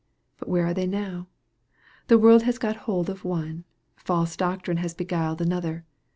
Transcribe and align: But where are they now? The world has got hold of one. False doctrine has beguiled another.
But 0.39 0.49
where 0.49 0.65
are 0.65 0.73
they 0.73 0.87
now? 0.87 1.27
The 2.07 2.17
world 2.17 2.41
has 2.41 2.57
got 2.57 2.75
hold 2.89 3.07
of 3.07 3.23
one. 3.23 3.65
False 3.95 4.35
doctrine 4.35 4.77
has 4.77 4.95
beguiled 4.95 5.41
another. 5.43 5.85